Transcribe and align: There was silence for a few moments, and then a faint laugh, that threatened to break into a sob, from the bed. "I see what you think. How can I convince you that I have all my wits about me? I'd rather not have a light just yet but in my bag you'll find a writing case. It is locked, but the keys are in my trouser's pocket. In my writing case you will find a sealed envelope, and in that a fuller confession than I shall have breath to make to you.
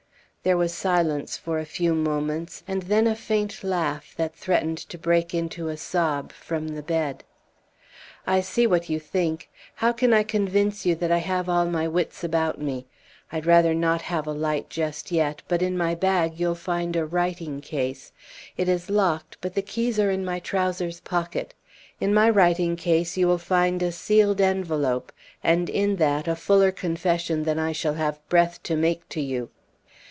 There 0.43 0.57
was 0.57 0.73
silence 0.73 1.37
for 1.37 1.59
a 1.59 1.65
few 1.67 1.93
moments, 1.93 2.63
and 2.67 2.81
then 2.81 3.05
a 3.05 3.13
faint 3.13 3.63
laugh, 3.63 4.15
that 4.17 4.33
threatened 4.33 4.79
to 4.79 4.97
break 4.97 5.35
into 5.35 5.67
a 5.67 5.77
sob, 5.77 6.31
from 6.33 6.69
the 6.69 6.81
bed. 6.81 7.23
"I 8.25 8.41
see 8.41 8.65
what 8.65 8.89
you 8.89 8.99
think. 8.99 9.51
How 9.75 9.91
can 9.91 10.13
I 10.13 10.23
convince 10.23 10.83
you 10.83 10.95
that 10.95 11.11
I 11.11 11.19
have 11.19 11.47
all 11.47 11.67
my 11.67 11.87
wits 11.87 12.23
about 12.23 12.59
me? 12.59 12.87
I'd 13.31 13.45
rather 13.45 13.75
not 13.75 14.01
have 14.01 14.25
a 14.25 14.31
light 14.31 14.67
just 14.67 15.11
yet 15.11 15.43
but 15.47 15.61
in 15.61 15.77
my 15.77 15.93
bag 15.93 16.39
you'll 16.39 16.55
find 16.55 16.95
a 16.95 17.05
writing 17.05 17.61
case. 17.61 18.11
It 18.57 18.67
is 18.67 18.89
locked, 18.89 19.37
but 19.41 19.53
the 19.53 19.61
keys 19.61 19.99
are 19.99 20.09
in 20.09 20.25
my 20.25 20.39
trouser's 20.39 21.01
pocket. 21.01 21.53
In 21.99 22.15
my 22.15 22.27
writing 22.27 22.75
case 22.75 23.15
you 23.15 23.27
will 23.27 23.37
find 23.37 23.83
a 23.83 23.91
sealed 23.91 24.41
envelope, 24.41 25.11
and 25.43 25.69
in 25.69 25.97
that 25.97 26.27
a 26.27 26.35
fuller 26.35 26.71
confession 26.71 27.43
than 27.43 27.59
I 27.59 27.73
shall 27.73 27.93
have 27.93 28.27
breath 28.27 28.63
to 28.63 28.75
make 28.75 29.07
to 29.09 29.21
you. 29.21 29.51